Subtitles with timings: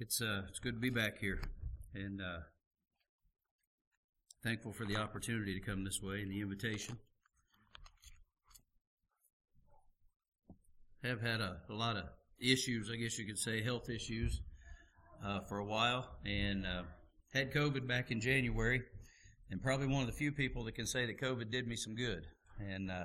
[0.00, 1.40] It's uh, it's good to be back here,
[1.94, 2.40] and uh,
[4.42, 6.98] thankful for the opportunity to come this way and the invitation.
[11.04, 12.06] Have had a, a lot of
[12.40, 14.40] issues, I guess you could say, health issues,
[15.24, 16.82] uh, for a while, and uh,
[17.32, 18.82] had COVID back in January,
[19.52, 21.94] and probably one of the few people that can say that COVID did me some
[21.94, 22.26] good,
[22.58, 23.04] and uh,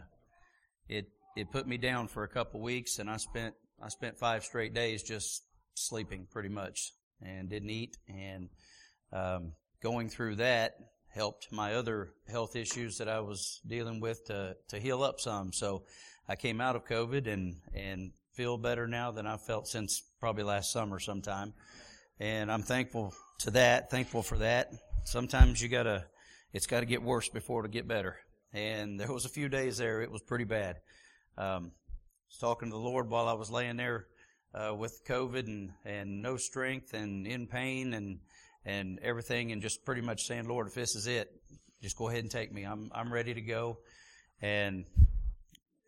[0.87, 1.05] it
[1.37, 4.73] it put me down for a couple weeks, and I spent I spent five straight
[4.73, 5.43] days just
[5.87, 6.91] sleeping pretty much
[7.21, 8.49] and didn't eat and
[9.11, 10.75] um, going through that
[11.09, 15.51] helped my other health issues that I was dealing with to to heal up some.
[15.51, 15.83] So
[16.27, 20.43] I came out of COVID and and feel better now than I've felt since probably
[20.43, 21.53] last summer sometime.
[22.19, 24.71] And I'm thankful to that, thankful for that.
[25.03, 26.05] Sometimes you gotta,
[26.53, 28.17] it's gotta get worse before it'll get better.
[28.53, 30.77] And there was a few days there, it was pretty bad.
[31.37, 34.07] Um, I was talking to the Lord while I was laying there
[34.53, 38.19] uh, with COVID and, and no strength and in pain and
[38.65, 41.29] and everything, and just pretty much saying, Lord, if this is it,
[41.81, 42.63] just go ahead and take me.
[42.63, 43.77] I'm I'm ready to go.
[44.41, 44.85] And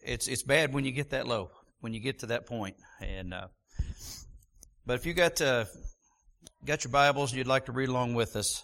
[0.04, 2.76] it's it's bad when you get that low, when you get to that point.
[3.02, 3.48] And uh,
[4.86, 5.66] but if you got uh,
[6.66, 8.64] got your Bibles and you'd like to read along with us,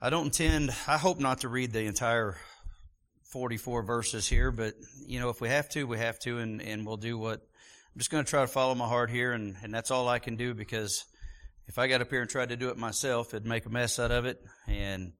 [0.00, 0.70] I don't intend.
[0.86, 2.36] I hope not to read the entire
[3.32, 4.74] 44 verses here, but
[5.06, 7.42] you know, if we have to, we have to, and, and we'll do what
[7.98, 10.20] I'm just going to try to follow my heart here, and, and that's all I
[10.20, 11.04] can do because
[11.66, 13.98] if I got up here and tried to do it myself, it'd make a mess
[13.98, 14.40] out of it.
[14.68, 15.14] And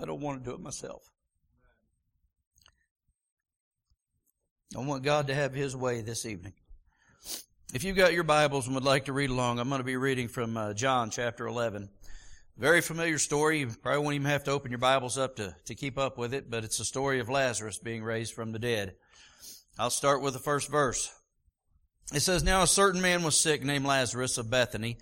[0.00, 1.02] I don't want to do it myself.
[4.76, 6.52] I want God to have His way this evening.
[7.74, 9.96] If you've got your Bibles and would like to read along, I'm going to be
[9.96, 11.88] reading from uh, John chapter 11.
[12.58, 13.60] Very familiar story.
[13.60, 16.34] You probably won't even have to open your Bibles up to, to keep up with
[16.34, 18.96] it, but it's the story of Lazarus being raised from the dead.
[19.78, 21.08] I'll start with the first verse.
[22.12, 24.98] It says, Now a certain man was sick named Lazarus of Bethany,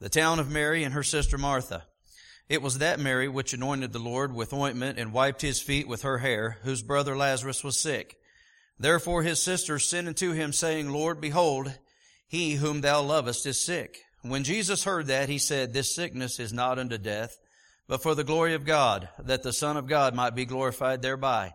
[0.00, 1.84] the town of Mary and her sister Martha.
[2.48, 6.02] It was that Mary which anointed the Lord with ointment and wiped his feet with
[6.02, 8.16] her hair, whose brother Lazarus was sick.
[8.80, 11.72] Therefore his sisters sent unto him, saying, Lord, behold,
[12.26, 14.05] he whom thou lovest is sick.
[14.28, 17.38] When Jesus heard that, he said, This sickness is not unto death,
[17.88, 21.54] but for the glory of God, that the Son of God might be glorified thereby.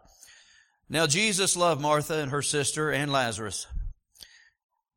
[0.90, 3.68] Now Jesus loved Martha and her sister and Lazarus.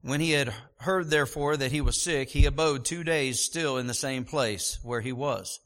[0.03, 3.87] When he had heard therefore that he was sick, he abode two days still in
[3.87, 5.61] the same place where he was.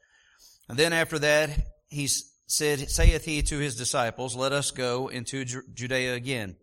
[0.69, 1.51] And then after that,
[1.89, 2.09] he
[2.47, 6.57] said, saith he to his disciples, Let us go into Judea again.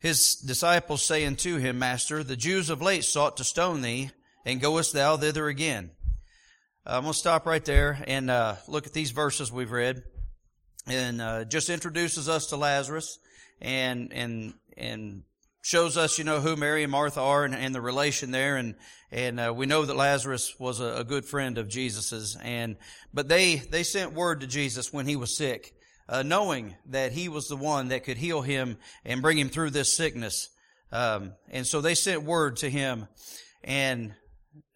[0.00, 4.10] His disciples say unto him, Master, the Jews of late sought to stone thee,
[4.44, 5.90] and goest thou thither again?
[6.84, 10.02] Uh, I'm going to stop right there and uh, look at these verses we've read,
[10.86, 13.18] and uh, just introduces us to Lazarus,
[13.60, 15.22] and and and
[15.62, 18.74] shows us, you know, who Mary and Martha are, and, and the relation there, and
[19.12, 22.76] and uh, we know that Lazarus was a, a, good friend of Jesus's, and
[23.14, 25.72] but they they sent word to Jesus when he was sick,
[26.08, 29.70] uh, knowing that he was the one that could heal him and bring him through
[29.70, 30.48] this sickness,
[30.90, 33.06] um, and so they sent word to him,
[33.62, 34.14] and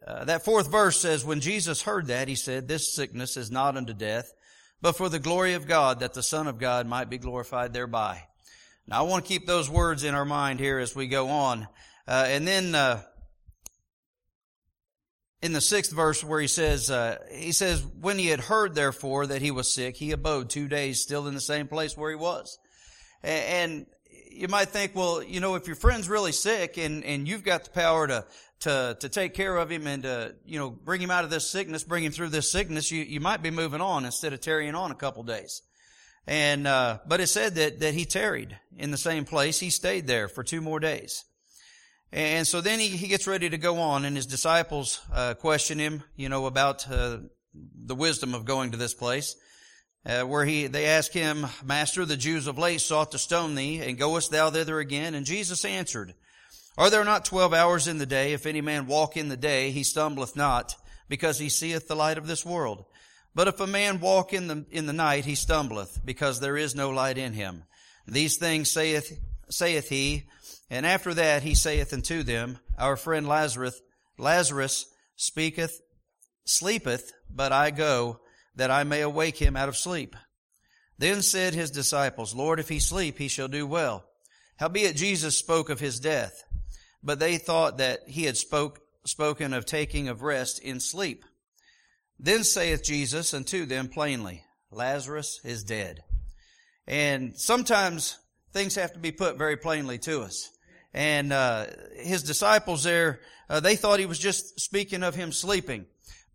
[0.06, 3.76] uh, that fourth verse says, When Jesus heard that, he said, This sickness is not
[3.76, 4.32] unto death,
[4.80, 8.22] but for the glory of God, that the Son of God might be glorified thereby.
[8.86, 11.66] Now, I want to keep those words in our mind here as we go on.
[12.06, 13.02] Uh, and then, uh,
[15.42, 19.26] in the sixth verse where he says, uh, he says, when he had heard therefore
[19.26, 22.16] that he was sick, he abode two days still in the same place where he
[22.16, 22.58] was.
[23.22, 23.86] And
[24.30, 27.64] you might think, well, you know, if your friend's really sick and, and you've got
[27.64, 28.24] the power to,
[28.60, 31.50] to, to take care of him and to, you know, bring him out of this
[31.50, 34.74] sickness, bring him through this sickness, you, you might be moving on instead of tarrying
[34.74, 35.62] on a couple days.
[36.26, 39.60] And, uh, but it said that, that he tarried in the same place.
[39.60, 41.24] He stayed there for two more days.
[42.12, 45.78] And so then he, he gets ready to go on and his disciples, uh, question
[45.78, 47.18] him, you know, about, uh,
[47.54, 49.36] the wisdom of going to this place.
[50.04, 53.80] Uh, where he, they ask him, Master, the Jews of late sought to stone thee,
[53.80, 55.16] and goest thou thither again?
[55.16, 56.14] And Jesus answered,
[56.78, 58.32] Are there not twelve hours in the day?
[58.32, 60.76] If any man walk in the day, he stumbleth not,
[61.08, 62.84] because he seeth the light of this world.
[63.34, 66.74] But if a man walk in the, in the night, he stumbleth, because there is
[66.74, 67.64] no light in him.
[68.06, 69.18] These things saith,
[69.48, 70.24] saith he,
[70.70, 73.80] and after that he saith unto them, Our friend Lazarus,
[74.18, 74.86] Lazarus
[75.16, 75.80] speaketh,
[76.44, 78.20] sleepeth, but I go,
[78.54, 80.16] that I may awake him out of sleep.
[80.98, 84.04] Then said his disciples, Lord, if he sleep, he shall do well.
[84.58, 86.44] Howbeit Jesus spoke of his death,
[87.06, 91.24] but they thought that he had spoke, spoken of taking of rest in sleep.
[92.18, 94.42] Then saith Jesus unto them plainly,
[94.72, 96.00] Lazarus is dead.
[96.88, 98.18] And sometimes
[98.52, 100.50] things have to be put very plainly to us.
[100.92, 105.86] And uh, his disciples there, uh, they thought he was just speaking of him sleeping.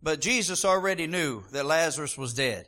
[0.02, 2.66] But Jesus already knew that Lazarus was dead.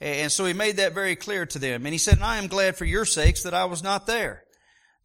[0.00, 1.84] And so he made that very clear to them.
[1.84, 4.44] And he said, I am glad for your sakes that I was not there.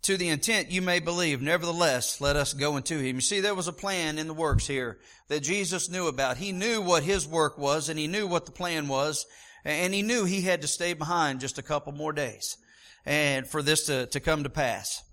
[0.04, 1.42] To the intent you may believe.
[1.42, 3.18] Nevertheless, let us go unto him.
[3.18, 6.38] You see, there was a plan in the works here that Jesus knew about.
[6.38, 9.26] He knew what his work was and he knew what the plan was.
[9.66, 12.58] And he knew he had to stay behind just a couple more days
[13.06, 15.04] and for this to, to come to pass.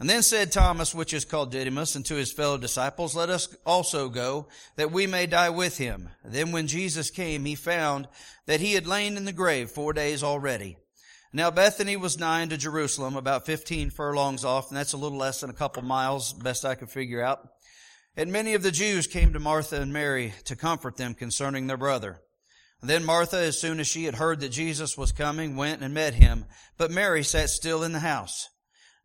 [0.00, 3.54] And then said Thomas, which is called Didymus, and to his fellow disciples, let us
[3.64, 6.08] also go, that we may die with him.
[6.24, 8.08] Then when Jesus came, he found
[8.46, 10.76] that he had lain in the grave four days already.
[11.36, 15.40] Now Bethany was nigh to Jerusalem, about fifteen furlongs off, and that's a little less
[15.40, 17.48] than a couple miles, best I could figure out.
[18.16, 21.76] And many of the Jews came to Martha and Mary to comfort them concerning their
[21.76, 22.20] brother.
[22.80, 26.14] Then Martha, as soon as she had heard that Jesus was coming, went and met
[26.14, 26.44] him,
[26.78, 28.48] but Mary sat still in the house.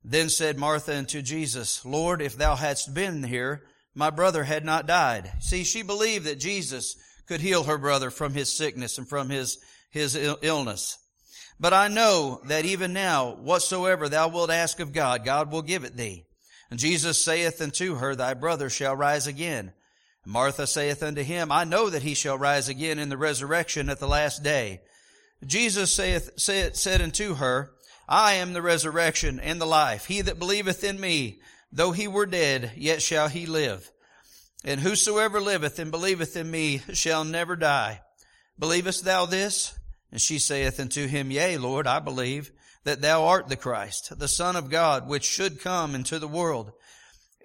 [0.03, 3.63] Then said Martha unto Jesus, Lord, if thou hadst been here,
[3.95, 5.31] my brother had not died.
[5.39, 6.95] See, she believed that Jesus
[7.27, 9.57] could heal her brother from his sickness and from his,
[9.89, 10.99] his illness.
[11.59, 15.83] But I know that even now, whatsoever thou wilt ask of God, God will give
[15.83, 16.25] it thee.
[16.71, 19.73] And Jesus saith unto her, Thy brother shall rise again.
[20.23, 23.89] And Martha saith unto him, I know that he shall rise again in the resurrection
[23.89, 24.81] at the last day.
[25.45, 27.71] Jesus saith, said, said unto her,
[28.07, 30.05] I am the resurrection and the life.
[30.05, 31.41] He that believeth in me,
[31.71, 33.91] though he were dead, yet shall he live.
[34.63, 38.01] And whosoever liveth and believeth in me shall never die.
[38.57, 39.78] Believest thou this?
[40.11, 42.51] And she saith unto him, Yea, Lord, I believe
[42.83, 46.71] that thou art the Christ, the Son of God, which should come into the world.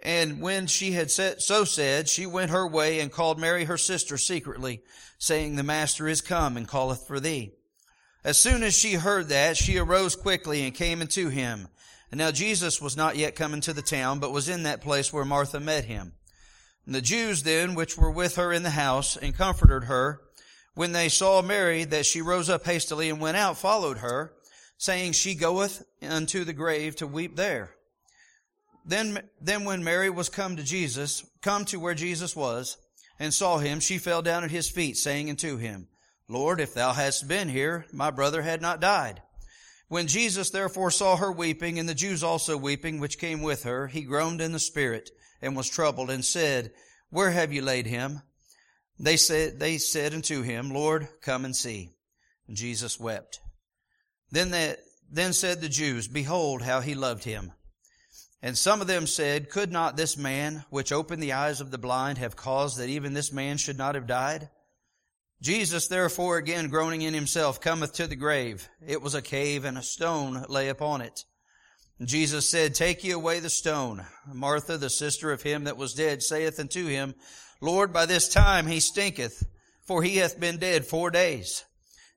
[0.02, 3.78] And when she had said, so said, she went her way and called Mary her
[3.78, 4.82] sister secretly,
[5.18, 7.52] saying, The Master is come and calleth for thee.
[8.22, 11.68] As soon as she heard that, she arose quickly and came unto him.
[12.10, 15.12] And now Jesus was not yet come into the town, but was in that place
[15.12, 16.12] where Martha met him.
[16.86, 20.20] And the Jews then, which were with her in the house, and comforted her,
[20.74, 24.32] when they saw Mary, that she rose up hastily and went out, followed her,
[24.76, 27.70] saying, She goeth unto the grave to weep there.
[28.84, 32.76] Then, then when Mary was come to Jesus, come to where Jesus was,
[33.18, 35.88] and saw him, she fell down at his feet, saying unto him,
[36.28, 39.22] Lord, if thou hadst been here, my brother had not died.
[39.88, 43.86] When Jesus therefore saw her weeping, and the Jews also weeping, which came with her,
[43.86, 45.10] he groaned in the spirit,
[45.40, 46.72] and was troubled, and said,
[47.10, 48.22] Where have you laid him?
[48.98, 51.90] They said, they said unto him, Lord, come and see.
[52.46, 53.40] And Jesus wept.
[54.30, 54.76] Then, they,
[55.10, 57.52] then said the Jews, Behold how he loved him.
[58.42, 61.78] And some of them said, Could not this man, which opened the eyes of the
[61.78, 64.50] blind, have caused that even this man should not have died?
[65.40, 68.68] Jesus therefore again groaning in himself cometh to the grave.
[68.86, 71.24] It was a cave and a stone lay upon it.
[71.98, 74.04] And Jesus said, Take ye away the stone.
[74.32, 77.14] Martha, the sister of him that was dead, saith unto him,
[77.60, 79.44] Lord, by this time he stinketh,
[79.82, 81.64] for he hath been dead four days.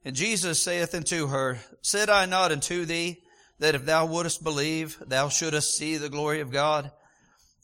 [0.04, 3.24] And Jesus saith unto her, Said I not unto thee,
[3.60, 6.92] that if thou wouldest believe, thou shouldest see the glory of God?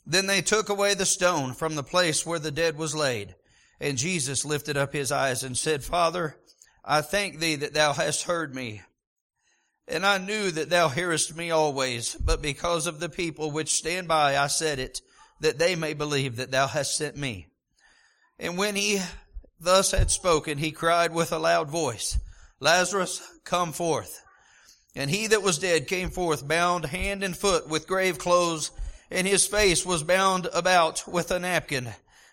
[0.05, 3.35] Then they took away the stone from the place where the dead was laid.
[3.79, 6.37] And Jesus lifted up his eyes and said, Father,
[6.83, 8.81] I thank thee that thou hast heard me.
[9.87, 14.07] And I knew that thou hearest me always, but because of the people which stand
[14.07, 15.01] by, I said it,
[15.41, 17.48] that they may believe that thou hast sent me.
[18.39, 18.99] And when he
[19.59, 22.19] thus had spoken, he cried with a loud voice,
[22.59, 24.21] Lazarus, come forth.
[24.95, 28.71] And he that was dead came forth, bound hand and foot with grave clothes,
[29.09, 31.89] and his face was bound about with a napkin.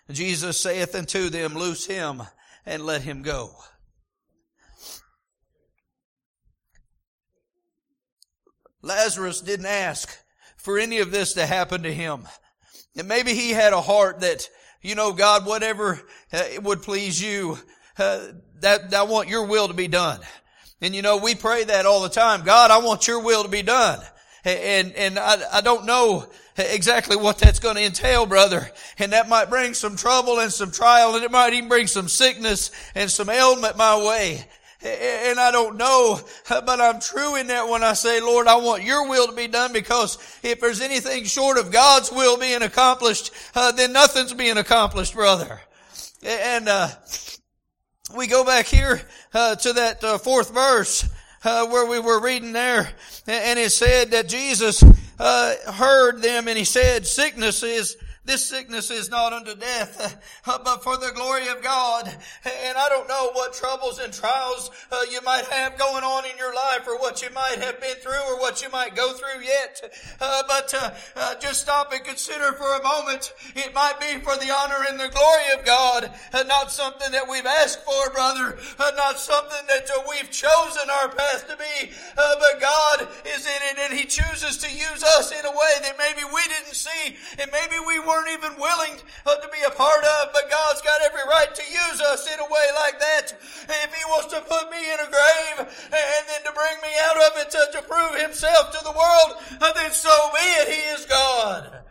[0.09, 2.23] Jesus saith unto them, Loose him
[2.65, 3.55] and let him go.
[8.81, 10.17] Lazarus didn't ask
[10.57, 12.27] for any of this to happen to him.
[12.97, 14.47] And maybe he had a heart that,
[14.81, 16.01] you know, God, whatever
[16.33, 17.57] uh, would please you,
[17.97, 18.27] uh,
[18.61, 20.19] that, I want your will to be done.
[20.81, 22.43] And you know, we pray that all the time.
[22.43, 23.99] God, I want your will to be done.
[24.43, 28.71] And, and I, I don't know exactly what that's going to entail, brother.
[28.97, 32.07] And that might bring some trouble and some trial and it might even bring some
[32.07, 34.45] sickness and some ailment my way.
[34.83, 36.19] And I don't know,
[36.49, 39.47] but I'm true in that when I say, Lord, I want your will to be
[39.47, 44.57] done because if there's anything short of God's will being accomplished, uh, then nothing's being
[44.57, 45.61] accomplished, brother.
[46.23, 46.89] And, uh,
[48.15, 49.01] we go back here,
[49.33, 51.07] uh, to that uh, fourth verse
[51.43, 52.89] uh, where we were reading there,
[53.27, 54.83] and it said that Jesus
[55.19, 60.59] uh, heard them, and he said, "Sickness is this sickness is not unto death, uh,
[60.63, 62.07] but for the glory of God.
[62.45, 66.37] And I don't know what troubles and trials uh, you might have going on in
[66.37, 69.43] your life or what you might have been through or what you might go through
[69.43, 69.81] yet.
[70.19, 73.33] Uh, but just stop and consider for a moment.
[73.55, 76.11] It might be for the honor and the glory of God,
[76.47, 78.59] not something that we've asked for, brother,
[78.95, 82.90] not something that we've chosen our path to be, but God
[83.91, 87.51] and He chooses to use us in a way that maybe we didn't see and
[87.51, 91.53] maybe we weren't even willing to be a part of, but God's got every right
[91.53, 93.33] to use us in a way like that.
[93.67, 97.17] If He wants to put me in a grave and then to bring me out
[97.17, 100.67] of it to, to prove Himself to the world, then so be it.
[100.69, 101.83] He is God.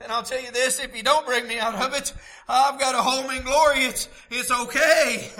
[0.00, 2.14] And I'll tell you this, if He don't bring me out of it,
[2.48, 3.80] I've got a home in glory.
[3.80, 5.32] It's, it's okay.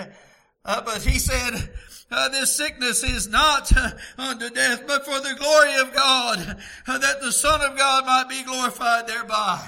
[0.64, 1.70] Uh, but He said,
[2.10, 6.98] uh, this sickness is not uh, unto death, but for the glory of God, uh,
[6.98, 9.66] that the Son of God might be glorified thereby.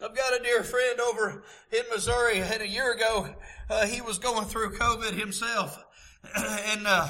[0.00, 3.34] I've got a dear friend over in Missouri, and a year ago,
[3.68, 5.84] uh, he was going through COVID himself.
[6.34, 7.08] and, uh,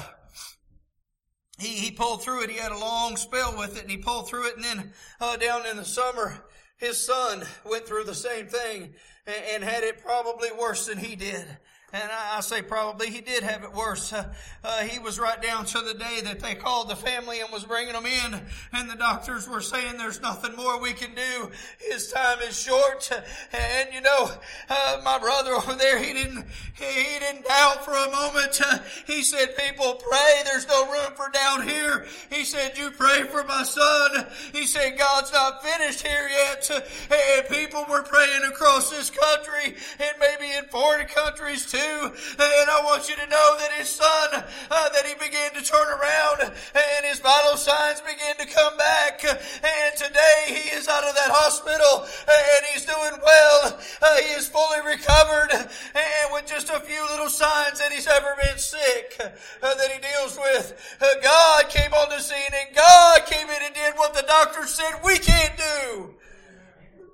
[1.59, 2.49] he, he pulled through it.
[2.49, 4.55] He had a long spell with it and he pulled through it.
[4.55, 6.45] And then, uh, down in the summer,
[6.77, 8.93] his son went through the same thing
[9.27, 11.45] and, and had it probably worse than he did.
[11.91, 14.13] And I, say probably he did have it worse.
[14.13, 14.31] Uh,
[14.63, 17.65] uh, he was right down to the day that they called the family and was
[17.65, 18.39] bringing them in,
[18.73, 21.49] and the doctors were saying there's nothing more we can do.
[21.79, 23.09] His time is short.
[23.51, 24.31] And you know,
[24.69, 28.61] uh, my brother over there, he didn't he, didn't doubt for a moment.
[28.63, 30.41] Uh, he said, "People pray.
[30.45, 34.97] There's no room for down here." He said, "You pray for my son." He said,
[34.97, 40.65] "God's not finished here yet." And people were praying across this country and maybe in
[40.65, 41.78] foreign countries too.
[41.79, 45.87] And I want you to know that his son, uh, that he began to turn
[45.87, 49.23] around and his vital signs began to come back.
[49.23, 53.79] And today he is out of that hospital and he's doing well.
[54.01, 58.35] Uh, he is fully recovered and with just a few little signs that he's ever
[58.41, 60.97] been sick uh, that he deals with.
[61.01, 64.75] Uh, God came on the scene and God came in and did what the doctors
[64.75, 66.13] said we can't do.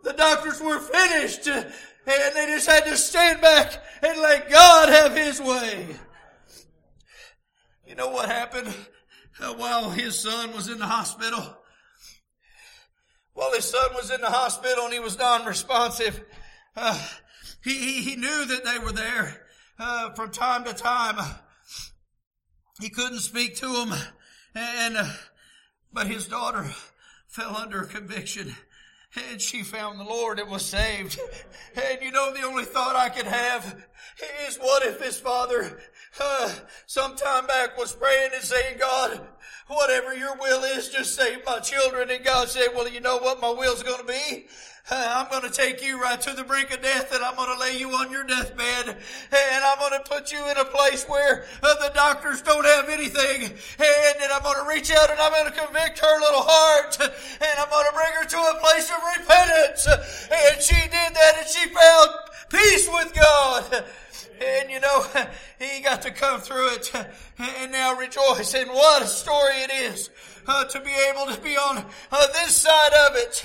[0.03, 1.47] The doctors were finished
[2.07, 5.87] and they just had to stand back and let God have His way.
[7.87, 8.73] You know what happened
[9.39, 11.57] uh, while his son was in the hospital?
[13.33, 16.23] While his son was in the hospital and he was non-responsive,
[16.75, 17.07] uh,
[17.63, 19.45] he, he, he, knew that they were there
[19.77, 21.15] uh, from time to time.
[22.81, 23.93] He couldn't speak to them,
[24.55, 25.09] and uh,
[25.93, 26.69] but his daughter
[27.27, 28.55] fell under conviction
[29.31, 31.19] and she found the Lord and was saved.
[31.75, 33.85] And you know, the only thought I could have
[34.47, 35.79] is what if his father,
[36.19, 36.53] uh,
[36.85, 39.19] some time back was praying and saying, God,
[39.67, 42.09] whatever your will is, just save my children.
[42.09, 44.47] And God said, well, you know what my will's going to be?
[44.91, 47.59] I'm going to take you right to the brink of death and I'm going to
[47.59, 48.87] lay you on your deathbed.
[48.87, 52.89] And I'm going to put you in a place where uh, the doctors don't have
[52.89, 53.45] anything.
[53.45, 56.97] And then I'm going to reach out and I'm going to convict her little heart.
[57.01, 59.87] And I'm going to bring her to a place of repentance.
[60.31, 62.09] And she did that and she found
[62.49, 63.85] peace with God.
[64.39, 65.05] And you know,
[65.59, 66.93] he got to come through it.
[67.39, 68.53] And now rejoice.
[68.53, 70.11] And what a story it is
[70.47, 73.43] uh, to be able to be on uh, this side of it.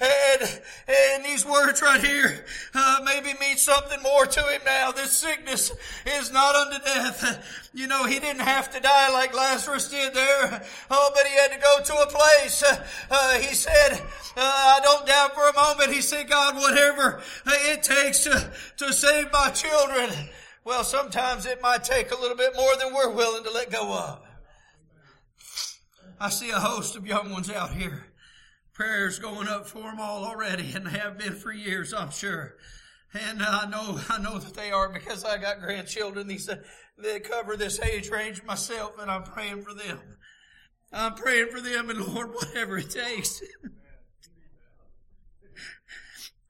[0.00, 4.92] And, and these words right here uh, maybe mean something more to him now.
[4.92, 5.72] This sickness
[6.06, 7.68] is not unto death.
[7.74, 10.64] You know, he didn't have to die like Lazarus did there.
[10.90, 12.62] Oh, but he had to go to a place.
[13.10, 14.00] Uh, he said, uh,
[14.36, 15.92] I don't doubt for a moment.
[15.92, 20.10] He said, God, whatever it takes to, to save my children.
[20.64, 23.92] Well, sometimes it might take a little bit more than we're willing to let go
[23.92, 24.20] of.
[26.22, 28.04] I see a host of young ones out here.
[28.74, 32.56] Prayers going up for them all already, and they have been for years, I'm sure.
[33.14, 36.28] And I know, I know that they are because I got grandchildren.
[36.28, 36.50] These
[36.98, 39.98] they cover this age range myself, and I'm praying for them.
[40.92, 43.40] I'm praying for them, and Lord, whatever it takes.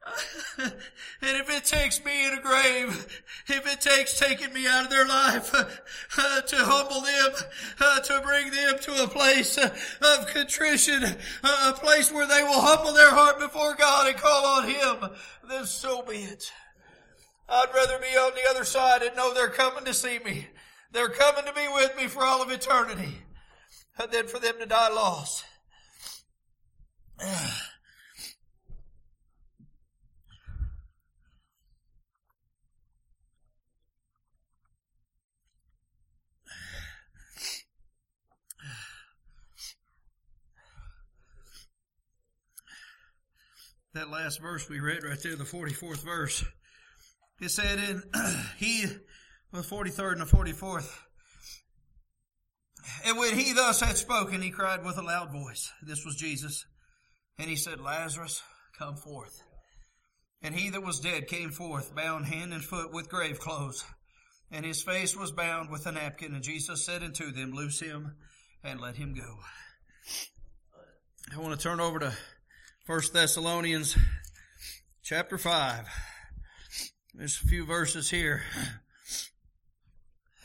[0.58, 0.72] and
[1.20, 5.06] if it takes me in a grave, if it takes taking me out of their
[5.06, 5.54] life
[6.18, 7.48] uh, to humble them,
[7.80, 11.04] uh, to bring them to a place uh, of contrition,
[11.44, 15.10] uh, a place where they will humble their heart before God and call on Him,
[15.48, 16.50] then so be it.
[17.48, 20.46] I'd rather be on the other side and know they're coming to see me.
[20.92, 23.18] They're coming to be with me for all of eternity
[24.10, 25.44] than for them to die lost.
[43.94, 46.44] that last verse we read right there, the 44th verse.
[47.40, 48.02] It said in
[48.58, 48.86] he,
[49.52, 50.90] the 43rd and the 44th,
[53.04, 55.72] and when he thus had spoken, he cried with a loud voice.
[55.82, 56.64] This was Jesus.
[57.38, 58.42] And he said, Lazarus,
[58.78, 59.42] come forth.
[60.42, 63.84] And he that was dead came forth, bound hand and foot with grave clothes.
[64.50, 66.34] And his face was bound with a napkin.
[66.34, 68.16] And Jesus said unto them, Loose him
[68.64, 69.36] and let him go.
[71.34, 72.12] I want to turn over to
[72.86, 73.96] 1 Thessalonians
[75.02, 75.86] chapter 5.
[77.14, 78.42] There's a few verses here.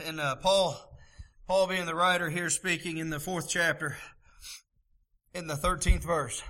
[0.03, 0.77] And uh, Paul,
[1.47, 3.95] Paul being the writer here speaking in the fourth chapter,
[5.33, 6.43] in the 13th verse.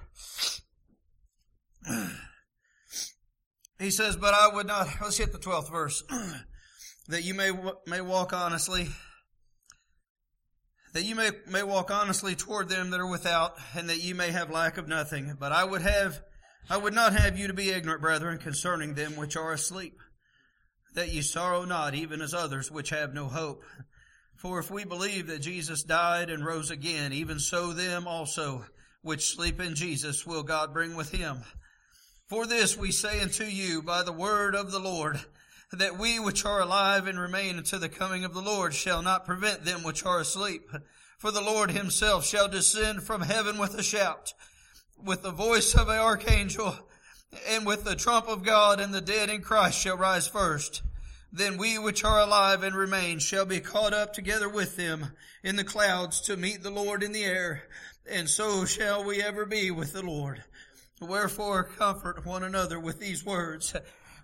[3.80, 6.04] He says, but I would not, let's hit the 12th verse,
[7.08, 7.51] that you may,
[7.86, 8.88] may walk honestly,
[10.96, 14.32] that you may, may walk honestly toward them that are without, and that you may
[14.32, 15.36] have lack of nothing.
[15.38, 16.22] But I would have,
[16.70, 20.00] I would not have you to be ignorant, brethren, concerning them which are asleep,
[20.94, 23.66] that ye sorrow not, even as others which have no hope.
[24.38, 28.64] For if we believe that Jesus died and rose again, even so them also
[29.02, 31.42] which sleep in Jesus will God bring with him.
[32.30, 35.20] For this we say unto you by the word of the Lord,
[35.72, 39.26] that we which are alive and remain until the coming of the Lord shall not
[39.26, 40.70] prevent them which are asleep.
[41.18, 44.34] For the Lord himself shall descend from heaven with a shout,
[45.04, 46.76] with the voice of an archangel,
[47.48, 50.84] and with the trump of God, and the dead in Christ shall rise first.
[51.32, 55.12] Then we which are alive and remain shall be caught up together with them
[55.44, 57.64] in the clouds to meet the Lord in the air,
[58.10, 60.44] and so shall we ever be with the Lord.
[61.02, 63.76] Wherefore comfort one another with these words.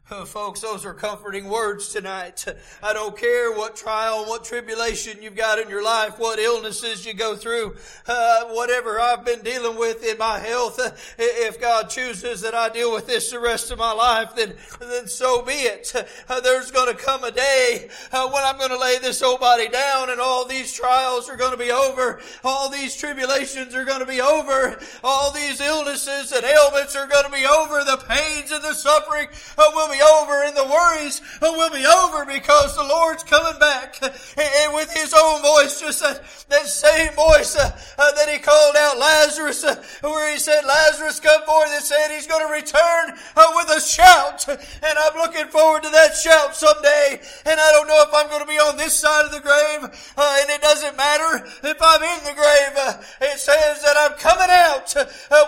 [0.26, 2.46] Folks, those are comforting words tonight.
[2.84, 7.14] I don't care what trial, what tribulation you've got in your life, what illnesses you
[7.14, 7.76] go through,
[8.08, 10.80] uh, whatever I've been dealing with in my health.
[10.80, 14.54] Uh, if God chooses that I deal with this the rest of my life, then,
[14.80, 15.94] then so be it.
[16.28, 19.40] Uh, there's going to come a day uh, when I'm going to lay this old
[19.40, 22.20] body down and all these trials are going to be over.
[22.44, 24.80] All these tribulations are going to be over.
[25.04, 27.84] All these illnesses and ailments are going to be over.
[27.84, 32.76] The pains and the suffering uh, be over and the worries will be over because
[32.76, 34.00] the Lord's coming back.
[34.02, 38.76] And with his own voice, just that, that same voice uh, uh, that he called
[38.76, 43.18] out Lazarus, uh, where he said, Lazarus, come forth, and said he's going to return
[43.56, 44.48] with a shout.
[44.48, 47.20] And I'm looking forward to that shout someday.
[47.46, 49.84] And I don't know if I'm going to be on this side of the grave,
[49.84, 52.74] and it doesn't matter if I'm in the grave.
[53.22, 54.94] It says that I'm coming out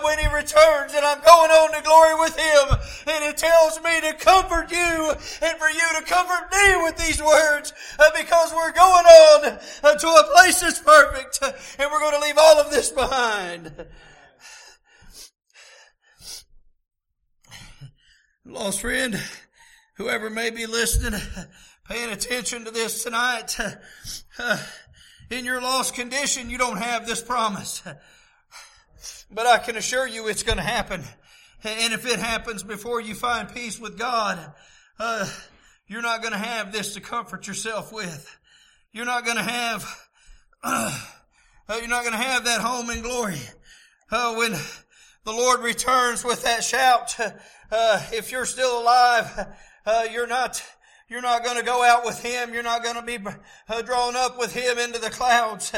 [0.04, 2.66] when he returns, and I'm going on to glory with him.
[3.06, 5.10] And it tells me to come comfort you
[5.42, 9.94] and for you to comfort me with these words uh, because we're going on uh,
[9.94, 11.38] to a place that's perfect
[11.78, 13.86] and we're going to leave all of this behind.
[18.44, 19.20] Lost friend,
[19.96, 21.18] whoever may be listening,
[21.88, 23.56] paying attention to this tonight,
[24.38, 24.58] uh,
[25.30, 27.82] in your lost condition, you don't have this promise.
[29.30, 31.04] But I can assure you it's going to happen.
[31.62, 34.38] And if it happens before you find peace with God,
[34.98, 35.28] uh,
[35.86, 38.38] you're not going to have this to comfort yourself with.
[38.92, 40.06] You're not going to have,
[40.62, 40.98] uh,
[41.68, 43.40] you're not going to have that home in glory.
[44.10, 44.52] Uh, when
[45.24, 49.46] the Lord returns with that shout, uh, if you're still alive,
[49.86, 50.62] uh, you're not,
[51.08, 52.54] you're not going to go out with Him.
[52.54, 53.18] You're not going to be
[53.68, 55.72] uh, drawn up with Him into the clouds.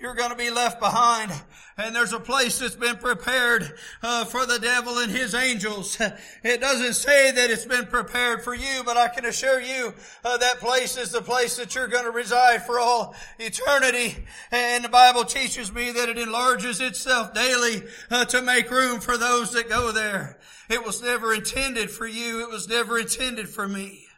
[0.00, 1.30] You're going to be left behind.
[1.78, 5.96] And there's a place that's been prepared uh, for the devil and his angels.
[6.44, 10.36] It doesn't say that it's been prepared for you, but I can assure you uh,
[10.38, 14.16] that place is the place that you're going to reside for all eternity.
[14.50, 19.16] And the Bible teaches me that it enlarges itself daily uh, to make room for
[19.16, 20.40] those that go there.
[20.68, 22.42] It was never intended for you.
[22.42, 24.08] It was never intended for me.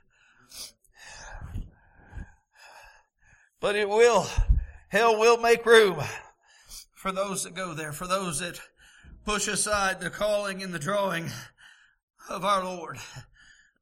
[3.64, 4.27] But it will
[4.90, 5.98] Hell will make room
[6.92, 8.61] for those that go there, for those that
[9.24, 11.31] push aside the calling and the drawing
[12.29, 12.98] of our Lord.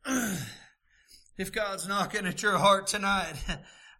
[1.37, 3.35] if God's knocking at your heart tonight,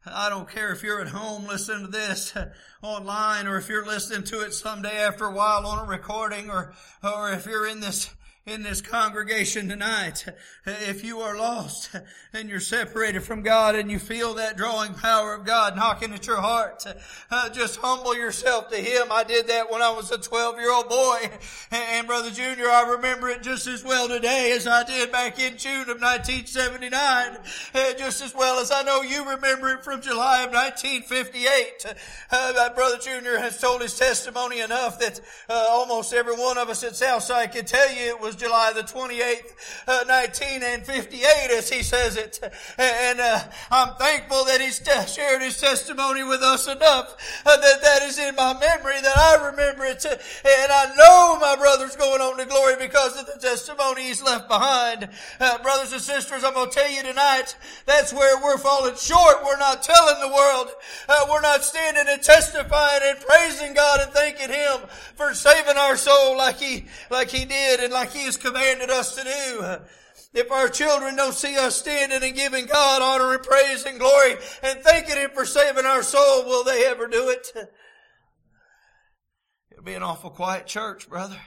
[0.07, 2.33] I don't care if you're at home listening to this
[2.81, 6.75] online or if you're listening to it someday after a while on a recording or,
[7.03, 8.09] or if you're in this
[8.45, 10.25] in this congregation tonight,
[10.67, 11.95] if you are lost
[12.33, 16.27] and you're separated from God and you feel that drawing power of God knocking at
[16.27, 16.85] your heart,
[17.31, 19.13] uh, just humble yourself to Him.
[19.13, 21.31] I did that when I was a 12 year old boy.
[21.71, 25.57] And Brother Junior, I remember it just as well today as I did back in
[25.57, 27.39] June of 1979.
[27.75, 31.95] Uh, just as well as I know you remember it from July of 1958.
[32.31, 36.97] Uh, Brother Junior has told his testimony enough that almost every one of us at
[36.97, 39.53] Southside can tell you it was was July the 28th,
[39.87, 42.41] uh, 1958 as he says it.
[42.79, 43.41] And uh,
[43.71, 44.81] I'm thankful that he's
[45.13, 49.51] shared his testimony with us enough uh, that that is in my memory that I
[49.51, 50.05] remember it.
[50.05, 54.49] And I know my brother's going on to glory because of the testimony he's left
[54.49, 55.09] behind.
[55.41, 59.45] Uh, brothers and sisters, I'm going to tell you tonight, that's where we're falling short.
[59.45, 60.69] We're not telling the world.
[61.09, 65.97] Uh, we're not standing and testifying and praising God and thanking Him for saving our
[65.97, 69.77] soul like He, like He did and like He has commanded us to do.
[70.35, 74.33] If our children don't see us standing and giving God honor and praise and glory
[74.63, 77.53] and thanking Him for saving our soul, will they ever do it?
[79.71, 81.39] It'll be an awful quiet church, brother.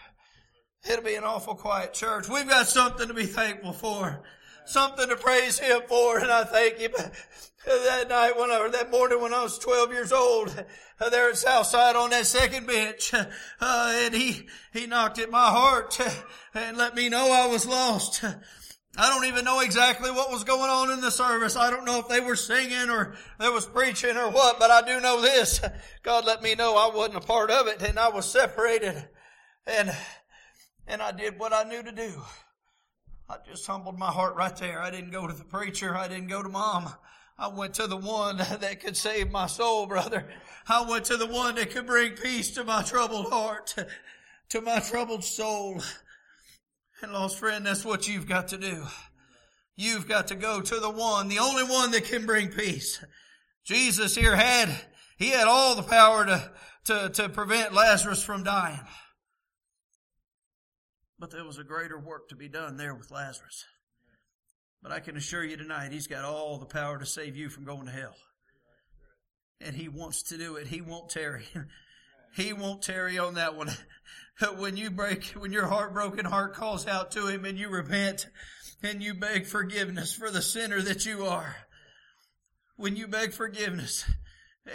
[0.89, 2.29] It'll be an awful quiet church.
[2.29, 4.23] We've got something to be thankful for.
[4.65, 6.91] Something to praise Him for, and I thank Him.
[7.65, 10.53] That night when I, that morning when I was 12 years old,
[11.09, 13.25] there at Southside on that second bench, uh,
[13.59, 15.99] and he, he knocked at my heart
[16.53, 18.23] and let me know I was lost.
[18.97, 21.57] I don't even know exactly what was going on in the service.
[21.57, 24.81] I don't know if they were singing or they was preaching or what, but I
[24.83, 25.59] do know this.
[26.03, 29.09] God let me know I wasn't a part of it and I was separated
[29.67, 29.93] and,
[30.87, 32.21] and I did what I knew to do.
[33.27, 34.79] I just humbled my heart right there.
[34.79, 35.95] I didn't go to the preacher.
[35.95, 36.93] I didn't go to mom.
[37.37, 40.27] I went to the one that could save my soul, brother.
[40.67, 43.75] I went to the one that could bring peace to my troubled heart,
[44.49, 45.81] to my troubled soul.
[47.01, 48.83] And lost friend, that's what you've got to do.
[49.75, 53.03] You've got to go to the one, the only one that can bring peace.
[53.65, 54.69] Jesus here had,
[55.17, 56.51] he had all the power to,
[56.85, 58.79] to, to prevent Lazarus from dying.
[61.17, 63.65] But there was a greater work to be done there with Lazarus.
[64.81, 67.63] But I can assure you tonight, he's got all the power to save you from
[67.63, 68.15] going to hell.
[69.61, 70.67] And he wants to do it.
[70.67, 71.45] He won't tarry.
[72.35, 73.71] He won't tarry on that one.
[74.57, 78.27] When you break, when your heartbroken heart calls out to him and you repent
[78.83, 81.55] and you beg forgiveness for the sinner that you are.
[82.75, 84.03] When you beg forgiveness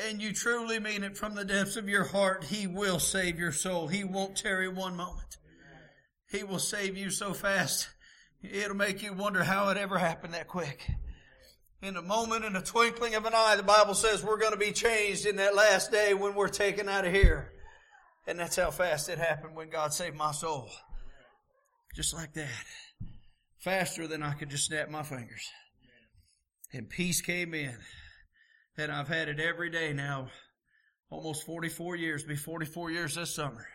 [0.08, 3.52] and you truly mean it from the depths of your heart, he will save your
[3.52, 3.88] soul.
[3.88, 5.36] He won't tarry one moment.
[6.30, 7.88] He will save you so fast.
[8.42, 10.88] It'll make you wonder how it ever happened that quick.
[11.82, 14.58] In a moment, in a twinkling of an eye, the Bible says we're going to
[14.58, 17.52] be changed in that last day when we're taken out of here.
[18.26, 20.68] And that's how fast it happened when God saved my soul.
[21.96, 22.48] Just like that.
[23.58, 25.50] Faster than I could just snap my fingers.
[26.72, 27.76] And peace came in.
[28.78, 30.28] And I've had it every day now.
[31.10, 33.66] Almost 44 years, be 44 years this summer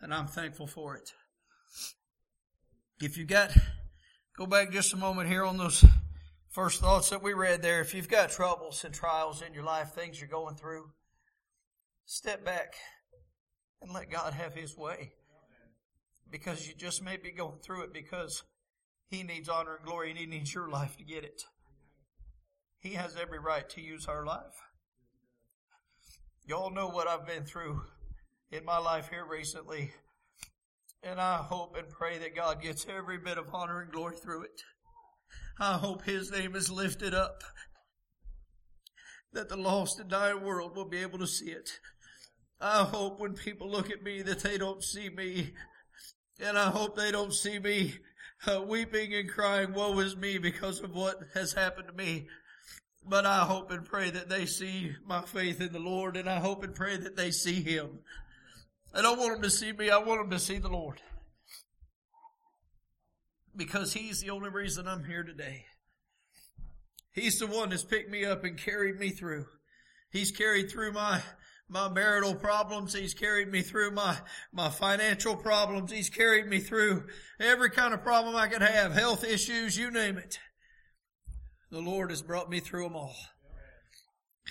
[0.00, 1.12] and I'm thankful for it.
[3.00, 3.52] If you got,
[4.36, 5.84] go back just a moment here on those
[6.50, 7.80] first thoughts that we read there.
[7.80, 10.90] If you've got troubles and trials in your life, things you're going through,
[12.04, 12.74] step back
[13.80, 15.12] and let God have His way.
[16.30, 18.42] Because you just may be going through it because
[19.08, 21.42] He needs honor and glory and He needs your life to get it.
[22.80, 24.42] He has every right to use our life.
[26.46, 27.82] Y'all know what I've been through
[28.50, 29.92] in my life here recently.
[31.02, 34.42] And I hope and pray that God gets every bit of honor and glory through
[34.42, 34.62] it.
[35.60, 37.42] I hope His name is lifted up.
[39.32, 41.70] That the lost and dying world will be able to see it.
[42.60, 45.52] I hope when people look at me that they don't see me.
[46.40, 47.94] And I hope they don't see me
[48.46, 52.28] uh, weeping and crying, woe is me because of what has happened to me.
[53.04, 56.38] But I hope and pray that they see my faith in the Lord and I
[56.38, 58.00] hope and pray that they see Him.
[58.98, 59.90] I don't want them to see me.
[59.90, 61.00] I want them to see the Lord.
[63.54, 65.66] Because He's the only reason I'm here today.
[67.12, 69.46] He's the one that's picked me up and carried me through.
[70.10, 71.22] He's carried through my,
[71.68, 72.92] my marital problems.
[72.92, 74.16] He's carried me through my,
[74.52, 75.92] my financial problems.
[75.92, 77.06] He's carried me through
[77.38, 80.40] every kind of problem I could have, health issues, you name it.
[81.70, 83.14] The Lord has brought me through them all.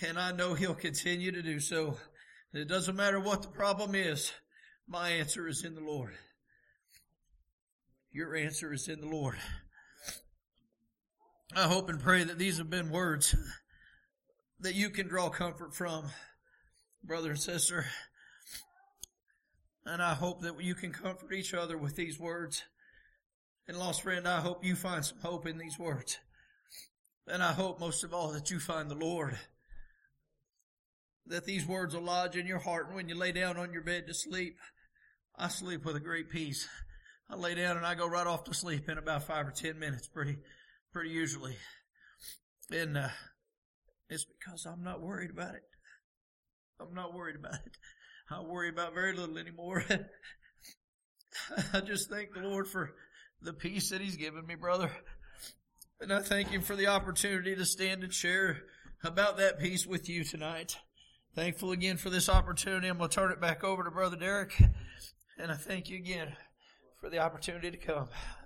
[0.06, 1.98] And I know He'll continue to do so.
[2.54, 4.32] It doesn't matter what the problem is.
[4.88, 6.14] My answer is in the Lord.
[8.12, 9.36] Your answer is in the Lord.
[11.56, 13.36] I hope and pray that these have been words
[14.60, 16.06] that you can draw comfort from,
[17.04, 17.86] brother and sister.
[19.86, 22.64] And I hope that you can comfort each other with these words.
[23.68, 26.18] And lost friend, I hope you find some hope in these words.
[27.28, 29.38] And I hope most of all that you find the Lord
[31.30, 32.88] that these words will lodge in your heart.
[32.88, 34.58] And when you lay down on your bed to sleep,
[35.36, 36.68] I sleep with a great peace.
[37.30, 39.80] I lay down and I go right off to sleep in about five or ten
[39.80, 40.38] minutes, pretty,
[40.94, 41.56] pretty usually.
[42.72, 43.10] And, uh,
[44.10, 45.64] it's because I'm not worried about it.
[46.80, 47.78] I'm not worried about it.
[48.30, 49.84] I worry about very little anymore.
[51.74, 52.94] I just thank the Lord for
[53.42, 54.92] the peace that He's given me, brother.
[56.00, 58.62] And I thank Him for the opportunity to stand and share
[59.04, 60.78] about that peace with you tonight.
[61.38, 62.88] Thankful again for this opportunity.
[62.88, 64.60] I'm going to turn it back over to Brother Derek.
[65.38, 66.36] And I thank you again
[67.00, 68.08] for the opportunity to come.